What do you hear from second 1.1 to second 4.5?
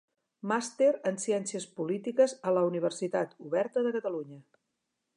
en Ciències Polítiques a la Universitat Oberta de Catalunya.